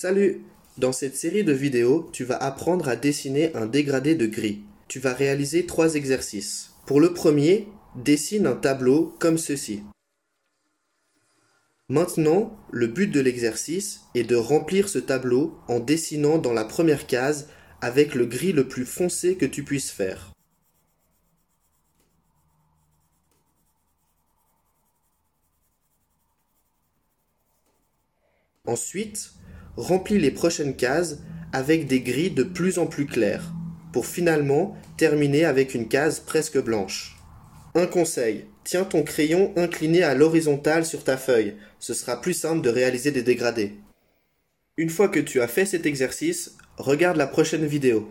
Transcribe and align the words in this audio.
Salut 0.00 0.44
Dans 0.76 0.92
cette 0.92 1.16
série 1.16 1.42
de 1.42 1.52
vidéos, 1.52 2.08
tu 2.12 2.22
vas 2.22 2.36
apprendre 2.36 2.88
à 2.88 2.94
dessiner 2.94 3.52
un 3.56 3.66
dégradé 3.66 4.14
de 4.14 4.26
gris. 4.26 4.62
Tu 4.86 5.00
vas 5.00 5.12
réaliser 5.12 5.66
trois 5.66 5.96
exercices. 5.96 6.70
Pour 6.86 7.00
le 7.00 7.12
premier, 7.12 7.66
dessine 7.96 8.46
un 8.46 8.54
tableau 8.54 9.16
comme 9.18 9.38
ceci. 9.38 9.82
Maintenant, 11.88 12.56
le 12.70 12.86
but 12.86 13.08
de 13.08 13.18
l'exercice 13.18 14.02
est 14.14 14.22
de 14.22 14.36
remplir 14.36 14.88
ce 14.88 15.00
tableau 15.00 15.58
en 15.66 15.80
dessinant 15.80 16.38
dans 16.38 16.52
la 16.52 16.64
première 16.64 17.08
case 17.08 17.48
avec 17.80 18.14
le 18.14 18.26
gris 18.26 18.52
le 18.52 18.68
plus 18.68 18.86
foncé 18.86 19.34
que 19.34 19.46
tu 19.46 19.64
puisses 19.64 19.90
faire. 19.90 20.32
Ensuite, 28.64 29.32
remplis 29.78 30.18
les 30.18 30.32
prochaines 30.32 30.74
cases 30.74 31.18
avec 31.52 31.86
des 31.86 32.00
gris 32.00 32.30
de 32.30 32.42
plus 32.42 32.78
en 32.78 32.86
plus 32.86 33.06
clairs, 33.06 33.52
pour 33.92 34.06
finalement 34.06 34.76
terminer 34.96 35.44
avec 35.44 35.74
une 35.74 35.88
case 35.88 36.20
presque 36.20 36.58
blanche. 36.58 37.16
Un 37.74 37.86
conseil, 37.86 38.46
tiens 38.64 38.84
ton 38.84 39.02
crayon 39.02 39.52
incliné 39.56 40.02
à 40.02 40.14
l'horizontale 40.14 40.84
sur 40.84 41.04
ta 41.04 41.16
feuille, 41.16 41.54
ce 41.78 41.94
sera 41.94 42.20
plus 42.20 42.34
simple 42.34 42.60
de 42.60 42.70
réaliser 42.70 43.12
des 43.12 43.22
dégradés. 43.22 43.76
Une 44.76 44.90
fois 44.90 45.08
que 45.08 45.20
tu 45.20 45.40
as 45.40 45.48
fait 45.48 45.64
cet 45.64 45.86
exercice, 45.86 46.56
regarde 46.76 47.16
la 47.16 47.26
prochaine 47.26 47.66
vidéo. 47.66 48.08